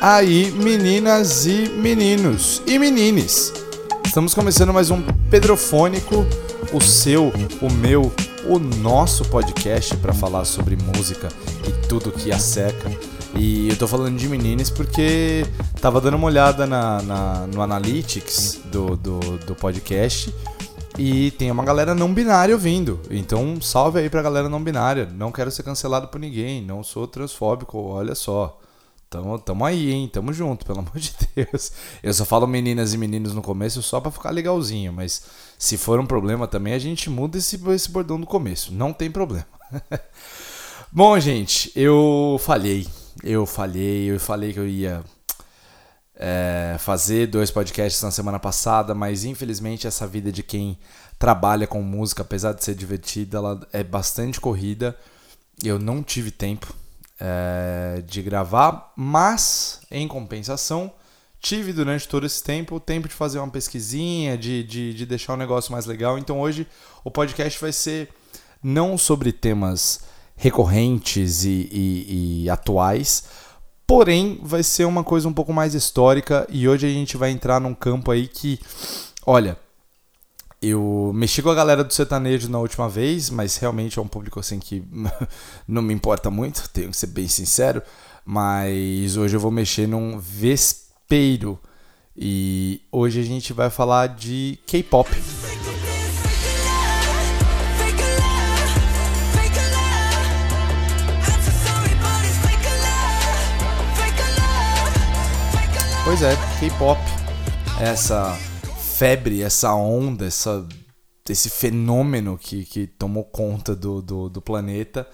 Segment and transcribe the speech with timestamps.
[0.00, 3.52] aí, meninas e meninos e menines?
[4.02, 6.24] Estamos começando mais um Pedrofônico,
[6.72, 7.30] o seu,
[7.60, 8.10] o meu,
[8.46, 11.28] o nosso podcast para falar sobre música
[11.68, 12.90] e tudo que a seca.
[13.36, 15.44] E eu tô falando de meninas porque
[15.82, 20.34] tava dando uma olhada na, na no Analytics do, do, do podcast
[20.98, 23.00] e tem uma galera não binária ouvindo.
[23.10, 25.06] Então, salve aí pra galera não binária.
[25.14, 28.58] Não quero ser cancelado por ninguém, não sou transfóbico, olha só.
[29.10, 30.08] Tamo, tamo aí, hein?
[30.08, 31.72] Tamo junto, pelo amor de Deus.
[32.00, 35.22] Eu só falo meninas e meninos no começo só pra ficar legalzinho, mas
[35.58, 38.72] se for um problema também, a gente muda esse, esse bordão do começo.
[38.72, 39.48] Não tem problema.
[40.92, 42.86] Bom, gente, eu falhei.
[43.24, 45.02] Eu falhei, eu falei que eu ia
[46.14, 50.78] é, fazer dois podcasts na semana passada, mas infelizmente essa vida de quem
[51.18, 54.96] trabalha com música, apesar de ser divertida, ela é bastante corrida.
[55.64, 56.72] Eu não tive tempo
[57.20, 60.92] é, de gravar, mas em compensação
[61.40, 65.34] tive durante todo esse tempo o tempo de fazer uma pesquisinha, de, de, de deixar
[65.34, 66.18] o negócio mais legal.
[66.18, 66.66] Então hoje
[67.04, 68.08] o podcast vai ser
[68.62, 70.00] não sobre temas
[70.36, 73.24] recorrentes e, e, e atuais,
[73.86, 77.60] porém vai ser uma coisa um pouco mais histórica e hoje a gente vai entrar
[77.60, 78.58] num campo aí que,
[79.26, 79.58] olha,
[80.62, 84.38] eu mexi com a galera do sertanejo na última vez, mas realmente é um público
[84.38, 84.82] assim que
[85.66, 87.82] não me importa muito, tenho que ser bem sincero.
[88.24, 91.58] Mas hoje eu vou mexer num vespeiro
[92.14, 95.10] e hoje a gente vai falar de K-pop.
[106.04, 107.00] Pois é, K-pop.
[107.80, 108.38] Essa
[109.00, 110.68] febre, essa onda, essa,
[111.26, 115.08] esse fenômeno que, que tomou conta do, do, do planeta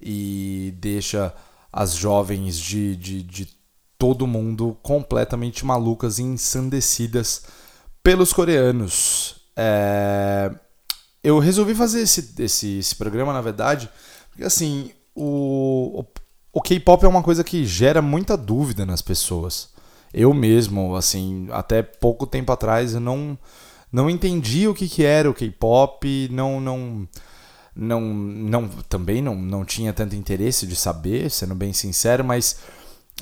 [0.00, 1.34] e deixa
[1.70, 3.48] as jovens de, de, de
[3.98, 7.42] todo mundo completamente malucas e ensandecidas
[8.02, 9.36] pelos coreanos.
[9.54, 10.50] É...
[11.22, 13.90] Eu resolvi fazer esse, esse, esse programa, na verdade,
[14.30, 16.06] porque assim, o, o,
[16.54, 19.75] o K-pop é uma coisa que gera muita dúvida nas pessoas
[20.16, 23.38] eu mesmo, assim, até pouco tempo atrás eu não
[23.92, 27.08] não entendi o que, que era o K-pop, não não
[27.74, 32.56] não não também não, não tinha tanto interesse de saber, sendo bem sincero, mas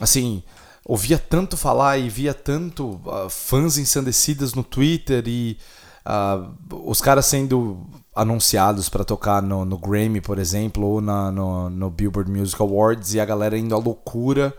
[0.00, 0.44] assim,
[0.84, 5.58] ouvia tanto falar e via tanto uh, fãs ensandecidas no Twitter e
[6.06, 7.84] uh, os caras sendo
[8.14, 13.14] anunciados para tocar no, no, Grammy, por exemplo, ou na, no, no Billboard Music Awards
[13.14, 14.54] e a galera indo à loucura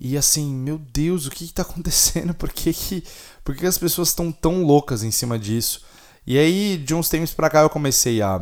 [0.00, 2.32] e assim, meu Deus, o que está acontecendo?
[2.34, 3.04] Por que, que,
[3.44, 5.84] por que as pessoas estão tão loucas em cima disso?
[6.26, 8.40] E aí, de uns tempos para cá, eu comecei a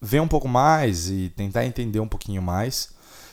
[0.00, 2.90] ver um pouco mais e tentar entender um pouquinho mais.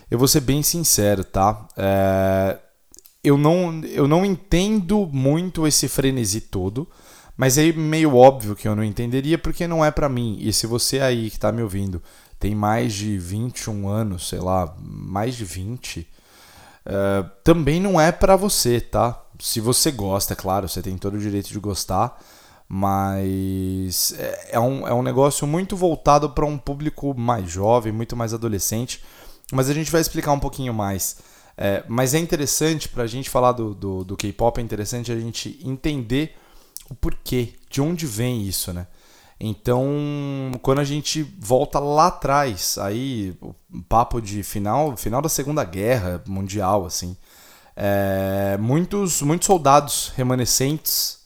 [0.09, 1.67] Eu vou ser bem sincero, tá?
[1.77, 2.57] É...
[3.23, 6.89] Eu, não, eu não entendo muito esse frenesi todo,
[7.37, 10.37] mas é meio óbvio que eu não entenderia porque não é para mim.
[10.39, 12.01] E se você aí que está me ouvindo
[12.39, 16.07] tem mais de 21 anos, sei lá, mais de 20
[16.85, 19.23] Uh, também não é para você, tá?
[19.39, 22.19] Se você gosta, é claro, você tem todo o direito de gostar,
[22.67, 28.15] mas é, é um, é um negócio muito voltado para um público mais jovem, muito
[28.15, 29.03] mais adolescente.
[29.51, 31.17] Mas a gente vai explicar um pouquinho mais.
[31.57, 35.19] É, mas é interessante, para a gente falar do, do, do K-pop, é interessante a
[35.19, 36.35] gente entender
[36.89, 38.87] o porquê, de onde vem isso, né?
[39.43, 43.55] Então, quando a gente volta lá atrás, aí o
[43.89, 47.17] papo de final, final da Segunda Guerra Mundial, assim,
[47.75, 51.21] é, muitos, muitos soldados remanescentes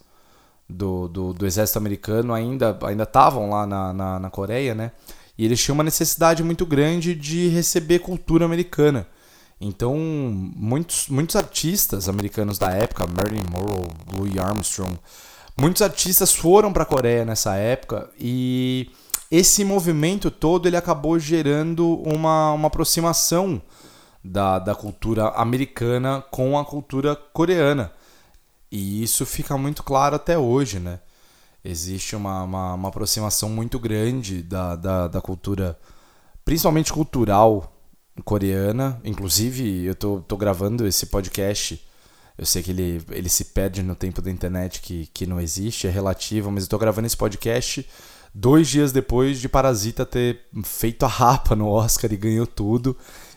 [0.70, 4.94] do, do, do, exército americano ainda ainda estavam lá na, na, na, Coreia, né?
[5.38, 9.06] E eles tinham uma necessidade muito grande de receber cultura americana.
[9.60, 14.98] Então, muitos, muitos artistas americanos da época, Marilyn Monroe, Louis Armstrong,
[15.58, 18.92] Muitos artistas foram para a Coreia nessa época e
[19.32, 23.62] esse movimento todo ele acabou gerando uma, uma aproximação
[24.24, 27.92] da, da cultura americana com a cultura coreana.
[28.72, 31.00] E isso fica muito claro até hoje, né?
[31.64, 35.80] Existe uma, uma, uma aproximação muito grande da, da, da, cultura,
[36.44, 37.74] principalmente cultural
[38.24, 39.00] coreana.
[39.04, 41.84] Inclusive, eu tô, tô gravando esse podcast
[42.38, 45.88] eu sei que ele, ele se perde no tempo da internet que, que não existe,
[45.88, 47.88] é relativo, mas eu tô gravando esse podcast
[48.36, 52.96] dois dias depois de Parasita ter feito a rapa no Oscar e ganhou tudo.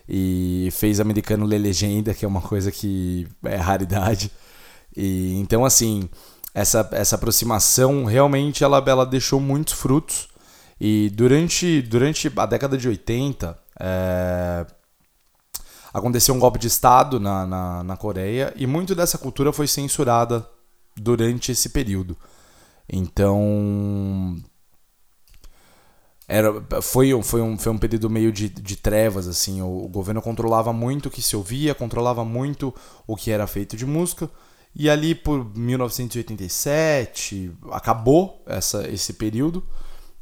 [0.08, 4.32] E fez americano ler legenda, que é uma coisa que é raridade.
[4.96, 6.08] E, então, assim,
[6.54, 10.28] essa, essa aproximação realmente ela, ela deixou muitos frutos.
[10.80, 14.66] E durante, durante a década de 80, é,
[15.92, 20.48] aconteceu um golpe de Estado na, na, na Coreia e muito dessa cultura foi censurada
[20.96, 22.16] durante esse período.
[22.88, 24.36] Então.
[26.26, 26.52] Era,
[26.82, 29.62] foi, foi, um, foi um período meio de, de trevas, assim.
[29.62, 32.74] O, o governo controlava muito o que se ouvia, controlava muito
[33.06, 34.30] o que era feito de música.
[34.74, 39.64] E ali por 1987 acabou essa, esse período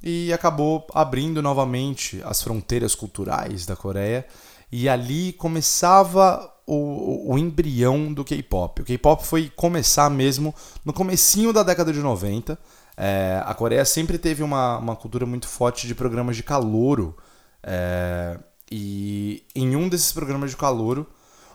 [0.02, 4.24] e acabou abrindo novamente as fronteiras culturais da Coreia.
[4.70, 8.82] E ali começava o, o embrião do K-pop.
[8.82, 10.54] O K-pop foi começar mesmo
[10.84, 12.58] no comecinho da década de 90.
[12.96, 17.16] É, a Coreia sempre teve uma, uma cultura muito forte de programas de calouro.
[17.62, 18.38] É,
[18.70, 21.06] e em um desses programas de calouro,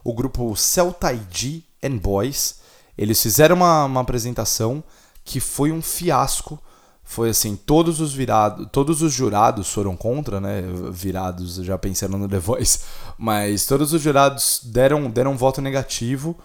[0.04, 2.60] o grupo Celtaiji and Boys,
[2.98, 4.84] eles fizeram uma, uma apresentação
[5.24, 6.62] que foi um fiasco
[7.12, 10.64] foi assim, todos os virados, todos os jurados foram contra, né?
[10.94, 12.80] Virados, já pensando no The Voice,
[13.20, 16.38] mas todos os jurados deram deram um voto negativo.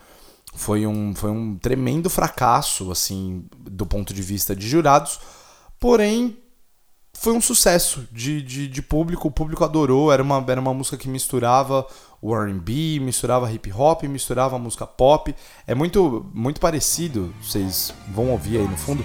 [0.57, 5.21] Foi um, foi um tremendo fracasso, assim, do ponto de vista de jurados.
[5.79, 6.37] Porém,
[7.13, 10.13] foi um sucesso de, de, de, público, o público adorou.
[10.13, 11.87] Era uma, era uma música que misturava
[12.21, 15.33] o RB, misturava hip hop, misturava música pop.
[15.65, 19.05] É muito, muito parecido, vocês vão ouvir aí no fundo.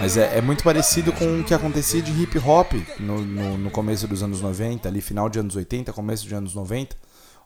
[0.00, 3.70] Mas é, é, muito parecido com o que acontecia de hip hop no, no, no,
[3.70, 6.96] começo dos anos 90, ali final de anos 80, começo de anos 90.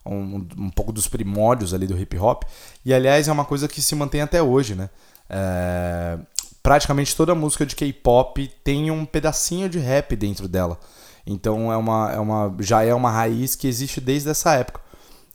[0.07, 2.45] Um, um pouco dos primórdios ali do hip hop.
[2.85, 4.89] E aliás é uma coisa que se mantém até hoje, né?
[5.29, 6.19] É,
[6.64, 10.81] praticamente toda música de K-pop tem um pedacinho de rap dentro dela.
[11.26, 14.81] Então é uma, é uma, já é uma raiz que existe desde essa época.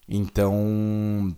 [0.07, 1.35] Então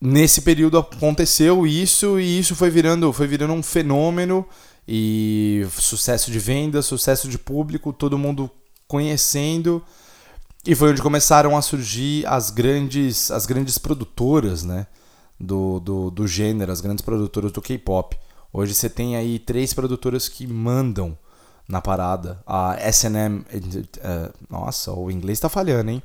[0.00, 4.46] nesse período aconteceu isso e isso foi virando, foi virando um fenômeno
[4.86, 8.48] e sucesso de venda, sucesso de público, todo mundo
[8.86, 9.82] conhecendo.
[10.64, 14.86] E foi onde começaram a surgir as grandes, as grandes produtoras né,
[15.40, 18.16] do, do, do gênero, as grandes produtoras do K-pop.
[18.52, 21.16] Hoje você tem aí três produtoras que mandam
[21.68, 22.42] na parada.
[22.46, 23.40] A S&M...
[23.40, 23.44] Uh,
[24.00, 26.02] eh, nossa, o inglês está falhando, hein?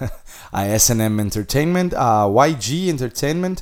[0.52, 3.56] a S&M Entertainment, a YG Entertainment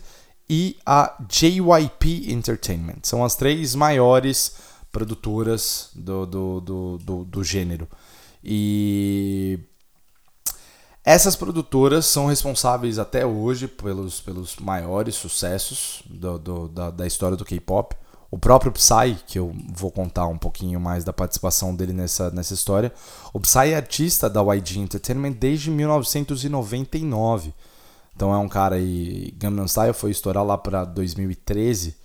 [0.51, 2.99] e a JYP Entertainment.
[3.05, 4.57] São as três maiores
[4.91, 7.89] produtoras do, do, do, do, do gênero.
[8.43, 9.61] E
[11.05, 17.37] essas produtoras são responsáveis até hoje pelos, pelos maiores sucessos do, do, da, da história
[17.37, 17.95] do K-pop.
[18.31, 22.55] O próprio Psy, que eu vou contar um pouquinho mais da participação dele nessa, nessa
[22.55, 22.93] história.
[23.33, 27.55] O Psy é artista da YG Entertainment desde 1999.
[28.15, 29.33] Então é um cara aí.
[29.37, 31.97] Gangnam Style foi estourar lá para 2013.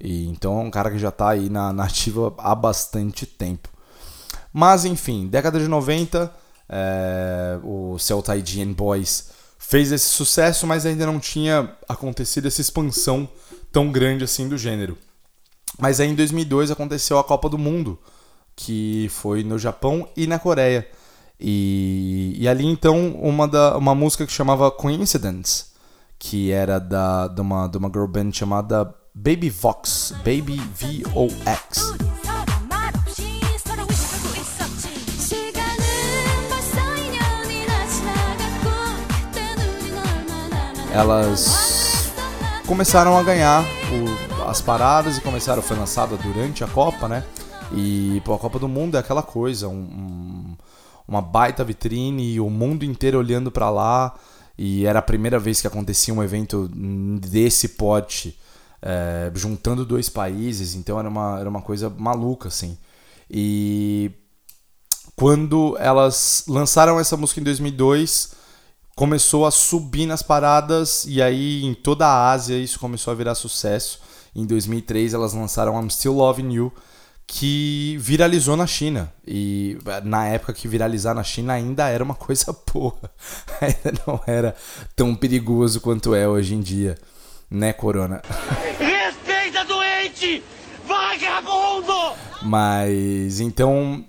[0.00, 3.68] E então é um cara que já está aí na, nativa há bastante tempo.
[4.52, 6.32] Mas enfim, década de 90,
[6.68, 13.28] é, o Celta IGN Boys fez esse sucesso, mas ainda não tinha acontecido essa expansão
[13.70, 14.96] tão grande assim do gênero.
[15.78, 17.96] Mas aí em 2002 aconteceu a Copa do Mundo,
[18.56, 20.88] que foi no Japão e na Coreia.
[21.40, 25.66] E, e ali então uma, da, uma música que chamava Coincidence,
[26.18, 31.94] que era da, de, uma, de uma girl band chamada Baby Vox, Baby V-O-X.
[40.92, 42.10] Elas
[42.66, 47.24] começaram a ganhar o, as paradas e começaram, foi lançada durante a Copa, né?
[47.72, 50.56] E pô, a Copa do Mundo é aquela coisa, um, um,
[51.06, 54.14] uma baita vitrine e o mundo inteiro olhando para lá.
[54.56, 56.68] E era a primeira vez que acontecia um evento
[57.20, 58.38] desse porte,
[58.82, 62.76] é, juntando dois países, então era uma, era uma coisa maluca, assim.
[63.30, 64.10] E
[65.14, 68.32] quando elas lançaram essa música em 2002,
[68.96, 73.36] começou a subir nas paradas, e aí em toda a Ásia isso começou a virar
[73.36, 74.00] sucesso.
[74.38, 76.72] Em 2003 elas lançaram I'm Still Loving You,
[77.26, 79.12] que viralizou na China.
[79.26, 82.94] E na época que viralizar na China ainda era uma coisa boa.
[83.60, 84.54] ainda não era
[84.94, 86.96] tão perigoso quanto é hoje em dia,
[87.50, 88.22] né, Corona?
[88.78, 90.40] Respeita doente!
[90.86, 92.14] Vagabundo!
[92.42, 94.04] Mas então,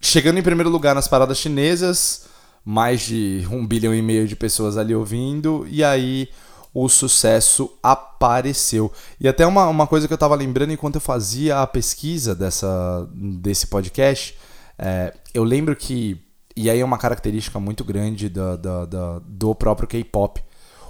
[0.00, 2.26] chegando em primeiro lugar nas paradas chinesas,
[2.64, 6.30] mais de um bilhão e meio de pessoas ali ouvindo, e aí
[6.74, 8.90] o sucesso apareceu.
[9.20, 13.08] E até uma, uma coisa que eu estava lembrando enquanto eu fazia a pesquisa dessa,
[13.12, 14.36] desse podcast,
[14.78, 16.20] é, eu lembro que,
[16.56, 20.42] e aí é uma característica muito grande da, da, do próprio K-pop,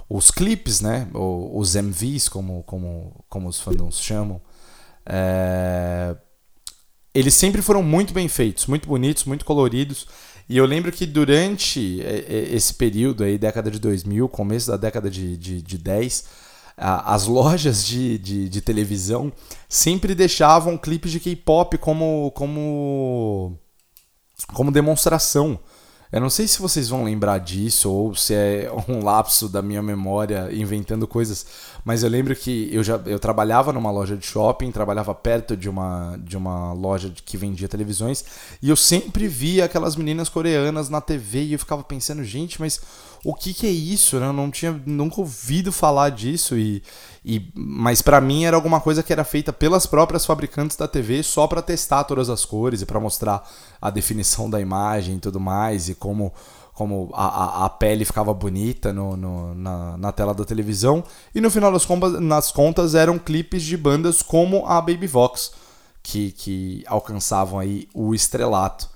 [0.09, 1.07] os clipes, né?
[1.13, 4.41] Os MVs, como, como, como os fandoms chamam.
[5.05, 6.15] É,
[7.13, 10.07] eles sempre foram muito bem feitos, muito bonitos, muito coloridos.
[10.47, 12.01] E eu lembro que durante
[12.51, 16.25] esse período aí, década de 2000, começo da década de, de, de 10,
[16.75, 19.31] as lojas de, de, de, televisão
[19.69, 23.57] sempre deixavam clipes de K-pop como, como,
[24.53, 25.59] como demonstração.
[26.13, 29.81] Eu não sei se vocês vão lembrar disso ou se é um lapso da minha
[29.81, 31.43] memória inventando coisas,
[31.83, 35.67] mas eu lembro que eu já eu trabalhava numa loja de shopping, trabalhava perto de
[35.67, 38.23] uma, de uma loja que vendia televisões,
[38.61, 42.79] e eu sempre via aquelas meninas coreanas na TV e eu ficava pensando, gente, mas
[43.23, 44.19] o que, que é isso?
[44.19, 44.27] Né?
[44.27, 46.83] Eu não tinha nunca ouvido falar disso e,
[47.23, 51.23] e mas para mim era alguma coisa que era feita pelas próprias fabricantes da TV
[51.23, 53.47] só para testar todas as cores e para mostrar
[53.81, 56.33] a definição da imagem e tudo mais e como
[56.73, 61.03] como a, a, a pele ficava bonita no, no, na, na tela da televisão
[61.33, 65.51] e no final das contas, nas contas eram clipes de bandas como a Baby Vox
[66.01, 68.89] que, que alcançavam aí o estrelato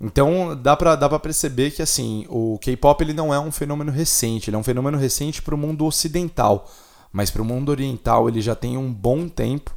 [0.00, 4.50] então dá pra, dá perceber que assim, o K-pop ele não é um fenômeno recente,
[4.50, 6.70] ele é um fenômeno recente para o mundo ocidental,
[7.10, 9.74] mas para o mundo oriental ele já tem um bom tempo,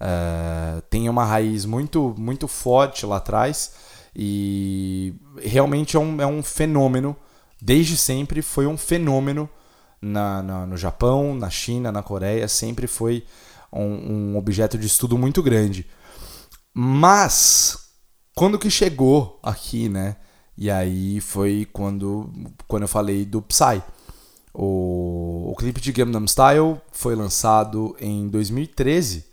[0.00, 3.72] uh, tem uma raiz muito, muito forte lá atrás
[4.14, 7.16] e realmente é um, é um fenômeno,
[7.60, 9.48] desde sempre foi um fenômeno
[10.02, 13.24] na, na no Japão, na China, na Coreia, sempre foi
[13.72, 15.86] um, um objeto de estudo muito grande.
[16.74, 17.81] Mas
[18.34, 20.16] quando que chegou aqui, né?
[20.56, 22.30] E aí foi quando,
[22.68, 23.82] quando eu falei do Psy.
[24.54, 29.32] O, o clipe de Gangnam Style foi lançado em 2013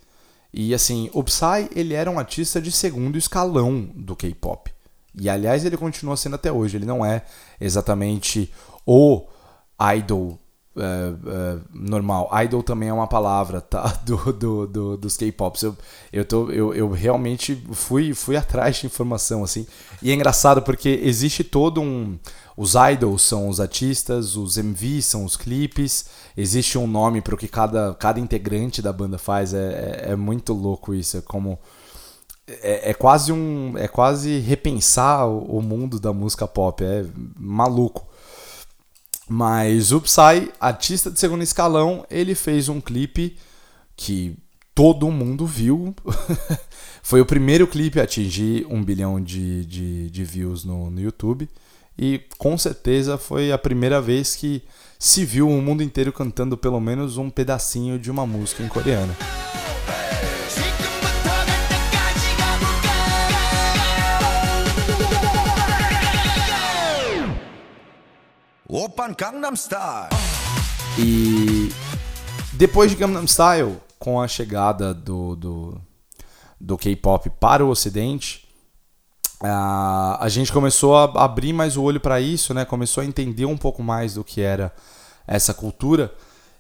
[0.54, 4.72] e assim, o Psy ele era um artista de segundo escalão do K-pop.
[5.20, 6.78] E aliás, ele continua sendo até hoje.
[6.78, 7.24] Ele não é
[7.60, 8.52] exatamente
[8.86, 9.28] o
[9.96, 10.40] idol
[10.80, 12.30] uh, uh, normal.
[12.44, 14.00] Idol também é uma palavra, tá?
[14.06, 15.64] Do, do, do dos K-pops.
[15.64, 15.78] Eu,
[16.12, 19.68] eu, tô, eu, eu realmente fui, fui atrás de informação, assim.
[20.02, 22.18] E é engraçado porque existe todo um.
[22.58, 27.38] Os idols são os artistas, os MVs são os clipes, existe um nome para o
[27.38, 29.54] que cada, cada integrante da banda faz.
[29.54, 31.18] É, é, é muito louco isso.
[31.18, 31.60] É como.
[32.48, 33.78] É, é, quase um.
[33.78, 36.84] É quase repensar o, o mundo da música pop.
[36.84, 37.06] É
[37.38, 38.09] maluco.
[39.30, 43.38] Mas o Psy, artista de segundo escalão, ele fez um clipe
[43.96, 44.36] que
[44.74, 45.94] todo mundo viu.
[47.04, 51.48] Foi o primeiro clipe a atingir um bilhão de, de, de views no, no YouTube.
[51.98, 54.64] E com certeza foi a primeira vez que
[54.98, 59.14] se viu o mundo inteiro cantando pelo menos um pedacinho de uma música em coreano.
[68.72, 70.10] Open Gangnam Style.
[71.00, 71.70] E
[72.54, 75.82] depois de Gangnam Style, com a chegada do, do,
[76.62, 78.48] do K-pop para o Ocidente,
[79.42, 82.64] a, a gente começou a abrir mais o olho para isso, né?
[82.64, 84.72] Começou a entender um pouco mais do que era
[85.26, 86.14] essa cultura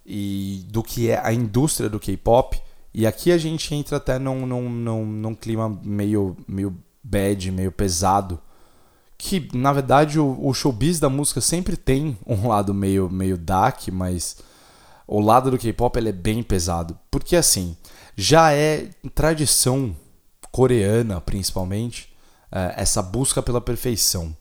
[0.03, 2.59] e do que é a indústria do K-pop.
[2.91, 7.71] E aqui a gente entra até num, num, num, num clima meio, meio bad, meio
[7.71, 8.41] pesado,
[9.19, 13.89] que na verdade o, o showbiz da música sempre tem um lado meio, meio dark,
[13.89, 14.37] mas
[15.05, 16.97] o lado do K-pop ele é bem pesado.
[17.11, 17.75] Porque assim,
[18.15, 19.93] já é tradição
[20.53, 22.15] coreana principalmente
[22.49, 24.35] é, essa busca pela perfeição.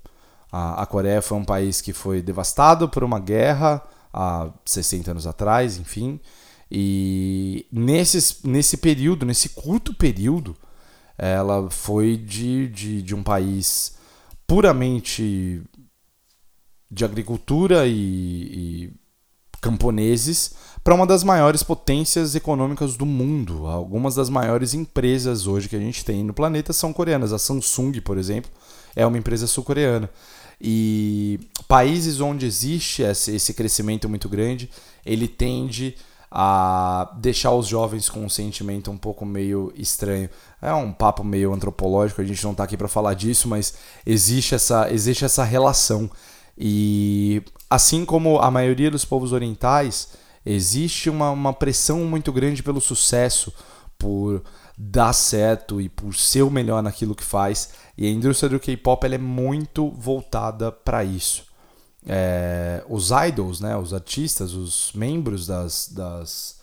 [0.51, 3.83] A, a Coreia foi um país que foi devastado por uma guerra
[4.15, 6.21] há 60 anos atrás, enfim.
[6.71, 10.57] E nesses, nesse período, nesse curto período,
[11.19, 13.98] ela foi de, de, de um país
[14.49, 15.63] puramente
[16.91, 18.93] de agricultura e, e
[19.61, 23.67] camponeses para uma das maiores potências econômicas do mundo.
[23.67, 27.33] Algumas das maiores empresas hoje que a gente tem no planeta são coreanas.
[27.33, 28.51] A Samsung, por exemplo,
[28.97, 30.09] é uma empresa sul-coreana.
[30.61, 31.39] E
[31.69, 34.71] países onde existe esse crescimento muito grande,
[35.05, 35.95] ele tende
[36.31, 40.29] a deixar os jovens com um sentimento um pouco meio estranho.
[40.61, 43.75] É um papo meio antropológico, a gente não está aqui para falar disso, mas
[44.05, 46.11] existe essa, existe essa relação.
[46.57, 50.09] E assim como a maioria dos povos orientais,
[50.45, 53.53] existe uma, uma pressão muito grande pelo sucesso,
[53.97, 54.43] por
[54.77, 57.71] dar certo e por ser o melhor naquilo que faz.
[57.97, 61.49] E a indústria do K-pop é muito voltada para isso
[62.09, 66.57] é, os idols, né, os artistas, os membros das, das,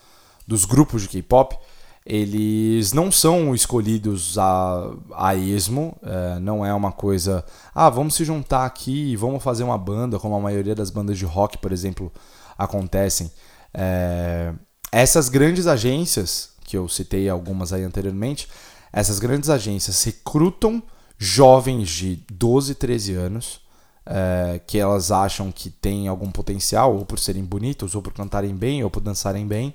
[0.48, 1.58] dos grupos de K-pop,
[2.06, 7.44] eles não são escolhidos a, a esmo, é, não é uma coisa,
[7.74, 11.18] ah, vamos se juntar aqui e vamos fazer uma banda, como a maioria das bandas
[11.18, 12.12] de rock, por exemplo,
[12.56, 13.32] acontecem.
[13.74, 14.54] É,
[14.92, 18.48] essas grandes agências, que eu citei algumas aí anteriormente,
[18.94, 20.84] essas grandes agências recrutam
[21.18, 23.62] jovens de 12, 13 anos,
[24.06, 28.56] é, que elas acham que têm algum potencial, ou por serem bonitos, ou por cantarem
[28.56, 29.74] bem, ou por dançarem bem,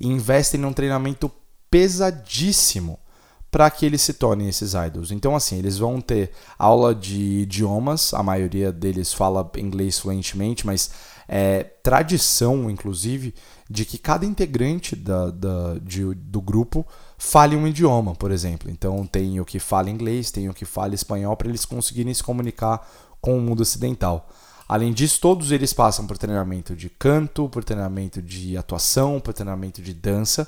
[0.00, 1.30] e investem num treinamento
[1.70, 2.98] pesadíssimo
[3.50, 5.10] para que eles se tornem esses idols.
[5.10, 10.90] Então, assim, eles vão ter aula de idiomas, a maioria deles fala inglês fluentemente, mas
[11.26, 13.34] é tradição, inclusive,
[13.68, 18.70] de que cada integrante da, da, de, do grupo fale um idioma, por exemplo.
[18.70, 22.22] Então, tem o que fala inglês, tem o que fala espanhol, para eles conseguirem se
[22.22, 22.86] comunicar
[23.20, 24.28] com o mundo ocidental.
[24.68, 29.80] Além disso, todos eles passam por treinamento de canto, por treinamento de atuação, por treinamento
[29.80, 30.46] de dança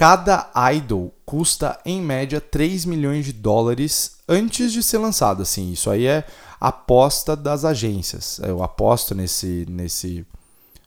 [0.00, 5.42] Cada idol custa em média 3 milhões de dólares antes de ser lançado.
[5.42, 6.24] Assim, isso aí é
[6.58, 8.40] aposta das agências.
[8.42, 10.26] Eu aposto nesse, nesse,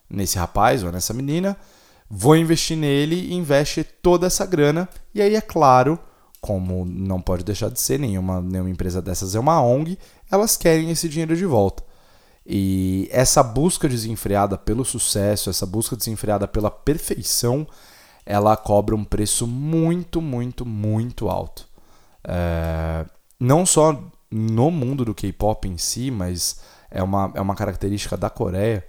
[0.09, 1.55] nesse rapaz ou nessa menina,
[2.09, 4.89] vou investir nele e investe toda essa grana.
[5.13, 5.99] E aí, é claro,
[6.41, 9.95] como não pode deixar de ser, nenhuma, nenhuma empresa dessas é uma ONG,
[10.31, 11.83] elas querem esse dinheiro de volta.
[12.43, 17.67] E essa busca desenfreada pelo sucesso, essa busca desenfreada pela perfeição
[18.25, 21.67] ela cobra um preço muito, muito, muito alto.
[22.23, 23.05] É,
[23.39, 24.01] não só
[24.31, 28.85] no mundo do K-pop em si, mas é uma, é uma característica da Coreia.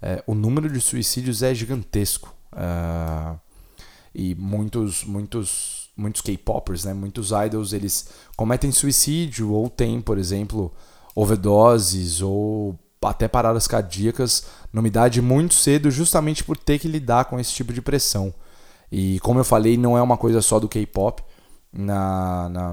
[0.00, 2.34] É, o número de suicídios é gigantesco.
[2.56, 3.36] É,
[4.14, 10.72] e muitos, muitos, muitos K-popers, né, muitos idols, eles cometem suicídio ou têm, por exemplo,
[11.14, 17.38] overdoses ou até paradas cardíacas numa idade muito cedo, justamente por ter que lidar com
[17.38, 18.34] esse tipo de pressão.
[18.90, 21.22] E como eu falei, não é uma coisa só do K-pop.
[21.72, 22.72] Na, na,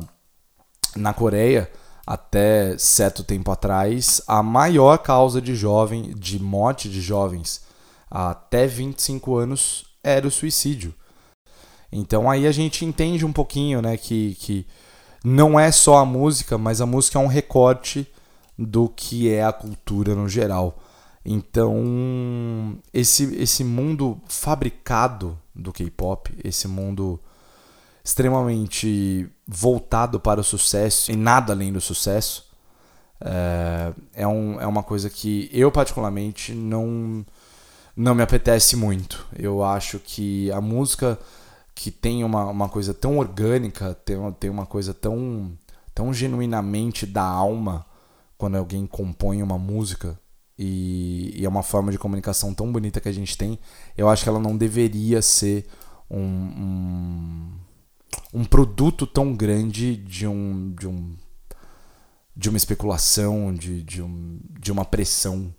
[0.95, 1.69] na Coreia,
[2.05, 7.61] até certo tempo atrás, a maior causa de jovem, de morte de jovens
[8.09, 10.93] até 25 anos era o suicídio.
[11.91, 14.65] Então aí a gente entende um pouquinho, né, que, que
[15.23, 18.07] não é só a música, mas a música é um recorte
[18.57, 20.79] do que é a cultura no geral.
[21.25, 27.19] Então, esse, esse mundo fabricado do K-pop, esse mundo
[28.03, 32.45] extremamente voltado para o sucesso e nada além do sucesso,
[33.19, 37.25] é, é, um, é uma coisa que eu, particularmente, não,
[37.95, 39.25] não me apetece muito.
[39.37, 41.19] Eu acho que a música
[41.75, 45.51] que tem uma, uma coisa tão orgânica, tem, tem uma coisa tão,
[45.93, 47.85] tão genuinamente da alma
[48.37, 50.17] quando alguém compõe uma música
[50.57, 53.59] e, e, é uma forma de comunicação tão bonita que a gente tem,
[53.97, 55.67] eu acho que ela não deveria ser
[56.09, 57.51] um, um,
[58.33, 61.15] um produto tão grande de um, de um
[62.37, 65.51] de uma especulação, de, de, um, de uma pressão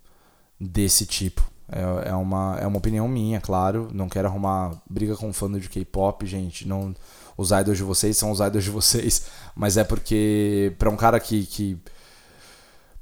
[0.61, 1.43] desse tipo.
[1.71, 3.89] É, é, uma, é uma opinião minha, claro.
[3.93, 6.69] Não quero arrumar briga com fã de K-pop, gente.
[6.69, 6.95] Não,
[7.37, 9.27] os idols de vocês são os idols de vocês.
[9.57, 11.77] Mas é porque, para um cara que, que.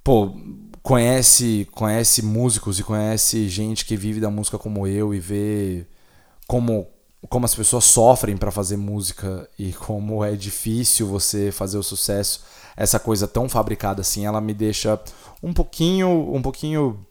[0.03, 0.35] Pô,
[0.87, 5.85] conhece, conhece músicos e conhece gente que vive da música como eu e vê
[6.47, 6.87] como,
[7.29, 12.45] como as pessoas sofrem para fazer música e como é difícil você fazer o sucesso,
[12.77, 15.01] essa coisa tão fabricada assim, ela me deixa
[15.43, 17.05] um pouquinho, um pouquinho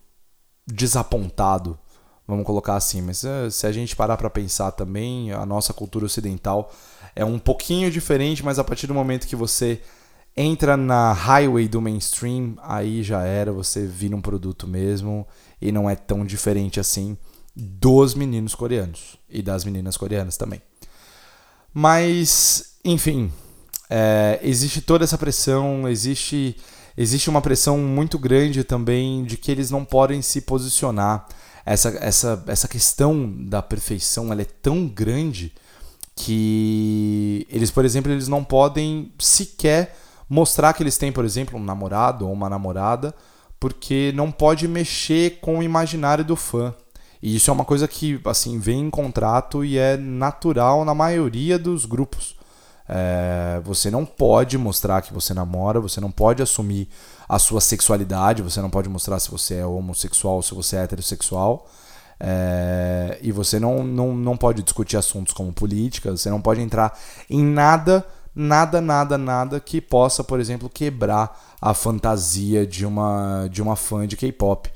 [0.66, 1.78] desapontado,
[2.26, 3.02] vamos colocar assim.
[3.02, 6.72] Mas eh, se a gente parar para pensar também, a nossa cultura ocidental
[7.14, 9.82] é um pouquinho diferente, mas a partir do momento que você
[10.36, 15.26] entra na highway do mainstream, aí já era, você vira um produto mesmo
[15.62, 17.18] e não é tão diferente assim
[17.56, 20.62] dos meninos coreanos e das meninas coreanas também.
[21.74, 23.32] Mas, enfim,
[23.90, 26.58] é, existe toda essa pressão, existe,
[26.98, 31.28] existe uma pressão muito grande também de que eles não podem se posicionar.
[31.66, 35.54] Essa, essa, essa questão da perfeição ela é tão grande
[36.16, 39.98] que eles, por exemplo, eles não podem sequer
[40.30, 43.14] mostrar que eles têm, por exemplo, um namorado ou uma namorada,
[43.60, 46.74] porque não pode mexer com o imaginário do fã.
[47.22, 51.58] E isso é uma coisa que assim vem em contrato e é natural na maioria
[51.58, 52.36] dos grupos.
[52.88, 56.88] É, você não pode mostrar que você namora, você não pode assumir
[57.28, 60.84] a sua sexualidade, você não pode mostrar se você é homossexual ou se você é
[60.84, 61.68] heterossexual.
[62.20, 66.98] É, e você não, não, não pode discutir assuntos como política, você não pode entrar
[67.30, 73.62] em nada nada, nada, nada que possa, por exemplo, quebrar a fantasia de uma, de
[73.62, 74.70] uma fã de K-pop.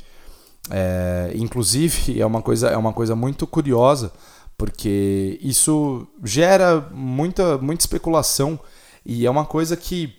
[0.72, 4.12] É, inclusive, é uma, coisa, é uma coisa muito curiosa,
[4.58, 8.60] porque isso gera muita, muita especulação
[9.06, 10.14] e é uma coisa que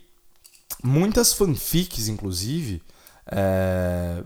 [0.82, 2.82] muitas fanfics, inclusive,
[3.26, 4.22] é...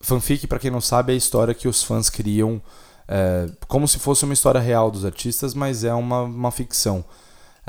[0.00, 2.60] fanfic, para quem não sabe, é a história que os fãs criam
[3.08, 3.46] é...
[3.68, 7.04] como se fosse uma história real dos artistas, mas é uma, uma ficção.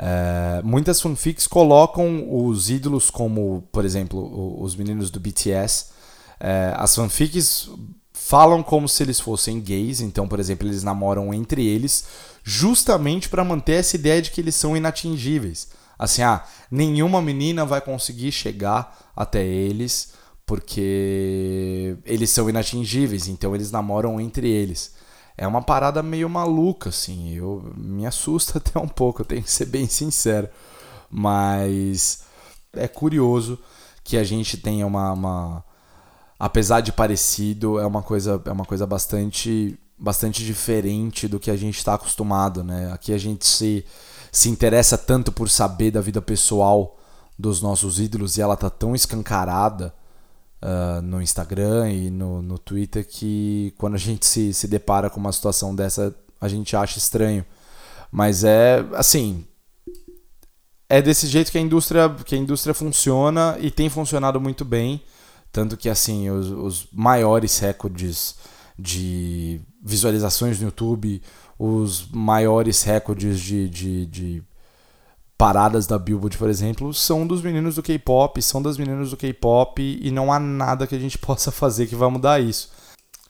[0.04, 0.60] É...
[0.64, 5.86] muitas fanfics colocam os ídolos como, por exemplo, os meninos do BTS.
[6.40, 7.70] É, as fanfics
[8.12, 12.04] falam como se eles fossem gays, então, por exemplo, eles namoram entre eles,
[12.42, 15.68] justamente para manter essa ideia de que eles são inatingíveis.
[15.98, 23.70] Assim, ah, nenhuma menina vai conseguir chegar até eles porque eles são inatingíveis, então eles
[23.70, 24.92] namoram entre eles.
[25.36, 29.50] É uma parada meio maluca, assim, eu me assusta até um pouco, eu tenho que
[29.50, 30.48] ser bem sincero.
[31.10, 32.22] Mas
[32.72, 33.58] é curioso
[34.04, 35.64] que a gente tenha uma, uma
[36.38, 41.56] apesar de parecido, é uma coisa, é uma coisa bastante, bastante diferente do que a
[41.56, 42.90] gente está acostumado, né?
[42.92, 43.84] Aqui a gente se,
[44.30, 46.98] se interessa tanto por saber da vida pessoal
[47.38, 49.94] dos nossos ídolos e ela tá tão escancarada
[50.62, 55.20] uh, no Instagram e no, no Twitter que quando a gente se, se depara com
[55.20, 57.44] uma situação dessa, a gente acha estranho.
[58.10, 59.44] Mas é assim,
[60.88, 65.02] é desse jeito que a indústria, que a indústria funciona e tem funcionado muito bem.
[65.50, 68.36] Tanto que, assim, os, os maiores recordes
[68.78, 71.22] de visualizações no YouTube,
[71.58, 74.42] os maiores recordes de, de, de
[75.42, 79.82] paradas da Billboard, por exemplo, são dos meninos do K-pop, são das meninas do K-pop
[80.00, 82.70] e não há nada que a gente possa fazer que vá mudar isso.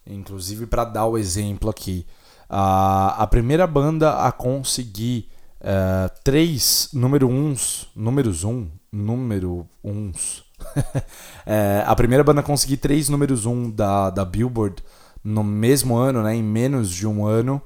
[0.06, 2.04] Inclusive, para dar o exemplo aqui,
[2.50, 5.30] a, primeira banda a conseguir
[5.62, 10.44] uh, três número uns, números um, número uns
[11.46, 14.84] é, a primeira banda a conseguir três números um da, da Billboard
[15.24, 17.62] no mesmo ano, né, em menos de um ano,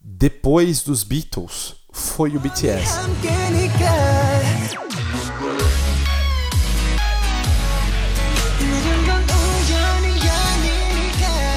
[0.00, 2.98] depois dos Beatles, foi o BTS.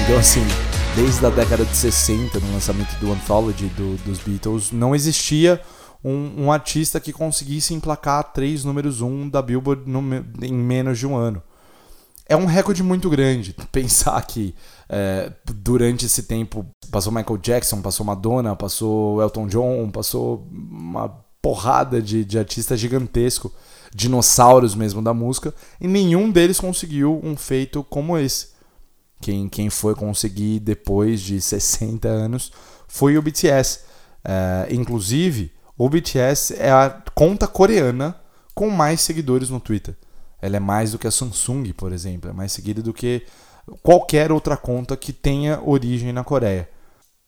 [0.04, 0.46] Então, assim,
[0.94, 5.60] desde a década de 60, no lançamento do Anthology do, dos Beatles, não existia
[6.04, 10.00] um, um artista que conseguisse emplacar três números um da Billboard no,
[10.42, 11.42] em menos de um ano.
[12.28, 14.54] É um recorde muito grande pensar que
[14.88, 21.08] é, durante esse tempo passou Michael Jackson, passou Madonna, passou Elton John, passou uma
[21.42, 23.52] porrada de, de artistas gigantesco,
[23.94, 28.48] dinossauros mesmo da música, e nenhum deles conseguiu um feito como esse.
[29.20, 32.52] Quem, quem foi conseguir depois de 60 anos
[32.86, 33.80] foi o BTS.
[34.24, 38.16] É, inclusive, o BTS é a conta coreana
[38.54, 39.96] com mais seguidores no Twitter.
[40.40, 43.24] Ela é mais do que a Samsung, por exemplo, é mais seguida do que
[43.82, 46.68] qualquer outra conta que tenha origem na Coreia.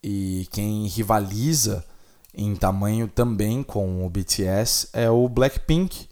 [0.03, 1.85] E quem rivaliza
[2.35, 6.09] em tamanho também com o BTS é o Blackpink,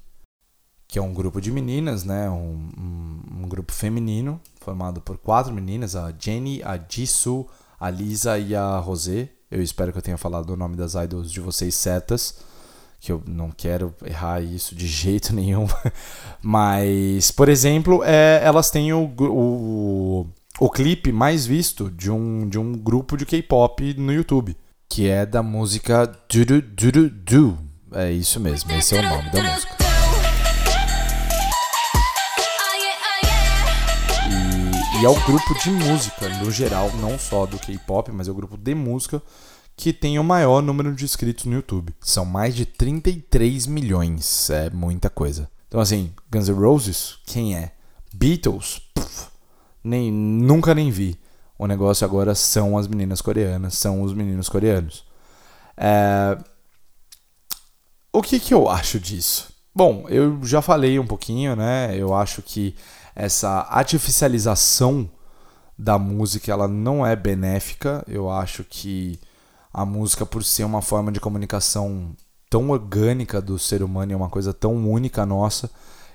[0.89, 2.29] que é um grupo de meninas, né?
[2.29, 8.39] um, um, um grupo feminino formado por quatro meninas, a Jennie, a Jisoo, a Lisa
[8.39, 9.29] e a Rosé.
[9.49, 12.39] Eu espero que eu tenha falado o nome das idols de vocês certas,
[13.01, 15.67] que eu não quero errar isso de jeito nenhum.
[16.43, 20.27] Mas, por exemplo, é, elas têm o, o,
[20.59, 24.57] o clipe mais visto de um, de um grupo de K-pop no YouTube,
[24.89, 27.59] que é da música Do Do Do.
[27.93, 29.77] É isso mesmo, esse é o nome da música.
[34.99, 38.35] E é o grupo de música, no geral, não só do K-pop, mas é o
[38.35, 39.23] grupo de música
[39.77, 41.95] que tem o maior número de inscritos no YouTube.
[42.01, 45.49] São mais de 33 milhões, é muita coisa.
[45.69, 47.73] Então assim, Guns N' Roses, quem é?
[48.15, 49.27] Beatles, Puf,
[49.85, 51.19] nem nunca nem vi.
[51.59, 55.05] O negócio agora são as meninas coreanas, são os meninos coreanos.
[55.77, 56.39] É...
[58.13, 59.53] O que, que eu acho disso?
[59.75, 61.95] Bom, eu já falei um pouquinho, né?
[61.95, 62.75] Eu acho que
[63.15, 65.11] essa artificialização
[65.79, 68.03] da música ela não é benéfica.
[68.09, 69.19] Eu acho que
[69.77, 72.17] a música, por ser uma forma de comunicação
[72.49, 75.71] tão orgânica do ser humano e uma coisa tão única nossa,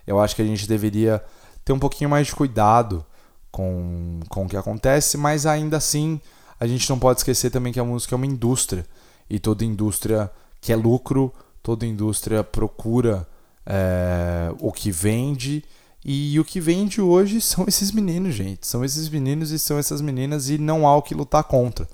[0.08, 1.24] eu acho que a gente deveria
[1.64, 3.06] ter um pouquinho mais de cuidado
[3.52, 6.20] com, com o que acontece, mas ainda assim
[6.60, 8.84] a gente não pode esquecer também que a música é uma indústria
[9.30, 13.28] e toda indústria quer lucro, toda indústria procura
[13.64, 15.64] é, o que vende
[16.04, 18.66] e o que vende hoje são esses meninos, gente.
[18.66, 21.88] São esses meninos e são essas meninas e não há o que lutar contra.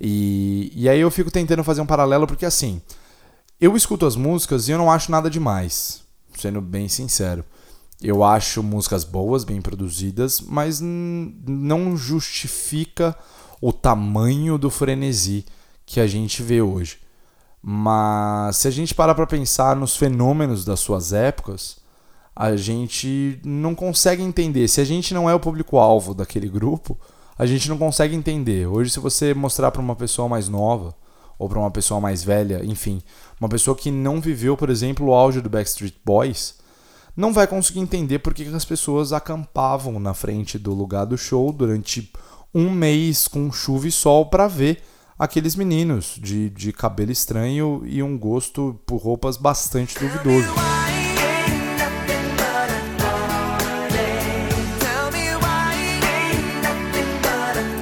[0.00, 2.80] E, e aí eu fico tentando fazer um paralelo porque assim,
[3.60, 6.02] eu escuto as músicas e eu não acho nada demais,
[6.38, 7.44] sendo bem sincero.
[8.02, 13.14] Eu acho músicas boas, bem produzidas, mas não justifica
[13.60, 15.44] o tamanho do frenesi
[15.84, 16.96] que a gente vê hoje.
[17.62, 21.76] Mas se a gente parar para pensar nos fenômenos das suas épocas,
[22.34, 24.66] a gente não consegue entender.
[24.66, 26.96] Se a gente não é o público-alvo daquele grupo,
[27.40, 28.66] a gente não consegue entender.
[28.66, 30.94] Hoje, se você mostrar para uma pessoa mais nova
[31.38, 33.00] ou para uma pessoa mais velha, enfim,
[33.40, 36.56] uma pessoa que não viveu, por exemplo, o auge do Backstreet Boys,
[37.16, 41.50] não vai conseguir entender por que as pessoas acampavam na frente do lugar do show
[41.50, 42.12] durante
[42.54, 44.82] um mês com chuva e sol para ver
[45.18, 50.69] aqueles meninos de, de cabelo estranho e um gosto por roupas bastante duvidoso.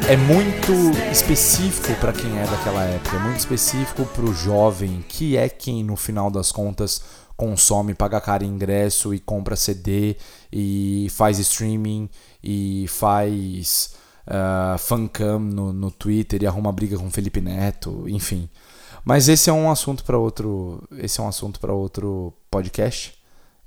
[0.09, 0.73] É muito
[1.13, 5.85] específico para quem é daquela época, é muito específico para o jovem, que é quem
[5.85, 7.03] no final das contas
[7.37, 10.17] consome, paga caro ingresso e compra CD
[10.51, 12.09] e faz streaming
[12.43, 18.49] e faz uh, fancam no, no Twitter e arruma briga com Felipe Neto, enfim.
[19.05, 23.13] Mas esse é um assunto para outro, esse é um assunto para outro podcast.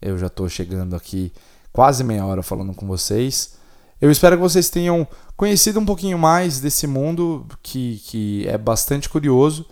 [0.02, 1.32] Eu já estou chegando aqui
[1.72, 3.61] quase meia hora falando com vocês.
[4.02, 9.08] Eu espero que vocês tenham conhecido um pouquinho mais desse mundo que, que é bastante
[9.08, 9.68] curioso,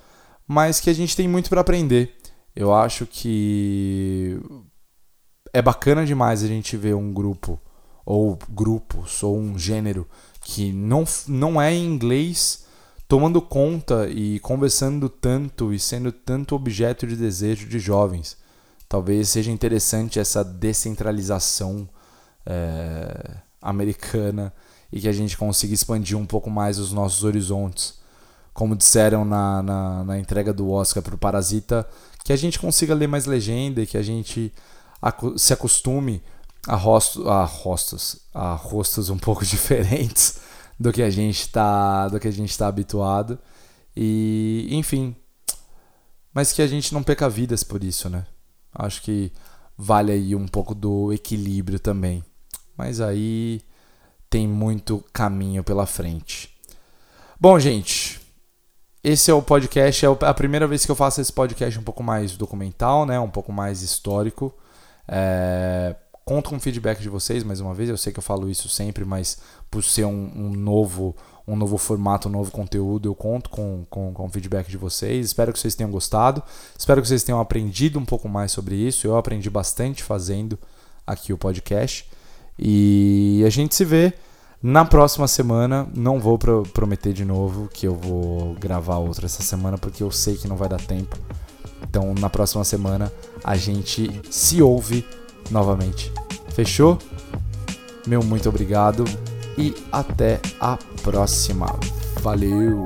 [0.48, 2.15] mas que a gente tem muito para aprender.
[2.56, 4.39] Eu acho que
[5.52, 7.60] é bacana demais a gente ver um grupo,
[8.06, 10.08] ou grupos, ou um gênero
[10.42, 12.65] que não, não é em inglês
[13.08, 18.38] tomando conta e conversando tanto e sendo tanto objeto de desejo de jovens.
[18.88, 21.89] Talvez seja interessante essa descentralização
[22.46, 24.54] é, americana
[24.91, 28.00] e que a gente consiga expandir um pouco mais os nossos horizontes.
[28.54, 31.88] Como disseram na, na, na entrega do Oscar para o Parasita,
[32.24, 34.54] que a gente consiga ler mais legenda e que a gente
[35.38, 36.22] se acostume
[36.67, 40.39] a, rosto, a rostos, a rostos um pouco diferentes
[40.80, 43.39] do que a gente está, do que a gente está habituado.
[43.95, 45.15] E, enfim,
[46.34, 48.26] mas que a gente não peca vidas por isso, né?
[48.74, 49.32] Acho que
[49.78, 52.24] vale aí um pouco do equilíbrio também.
[52.80, 53.60] Mas aí
[54.30, 56.50] tem muito caminho pela frente.
[57.38, 58.22] Bom, gente,
[59.04, 62.02] esse é o podcast, é a primeira vez que eu faço esse podcast um pouco
[62.02, 63.20] mais documental, né?
[63.20, 64.54] Um pouco mais histórico.
[65.06, 65.94] É...
[66.24, 67.89] Conto com o feedback de vocês, mais uma vez.
[67.89, 69.39] Eu sei que eu falo isso sempre, mas
[69.70, 71.13] por ser um, um novo
[71.46, 75.26] um novo formato, um novo conteúdo, eu conto com, com, com o feedback de vocês.
[75.26, 76.42] Espero que vocês tenham gostado.
[76.78, 79.06] Espero que vocês tenham aprendido um pouco mais sobre isso.
[79.06, 80.58] Eu aprendi bastante fazendo
[81.06, 82.10] aqui o podcast.
[82.60, 84.13] E a gente se vê
[84.62, 85.88] na próxima semana.
[85.95, 90.12] Não vou pro prometer de novo que eu vou gravar outra essa semana, porque eu
[90.12, 91.17] sei que não vai dar tempo.
[91.82, 93.12] Então, na próxima semana,
[93.43, 95.06] a gente se ouve
[95.50, 96.12] novamente.
[96.50, 97.00] Fechou?
[98.06, 99.06] Meu muito obrigado
[99.58, 101.67] e até a próxima.
[102.22, 102.84] Valeu!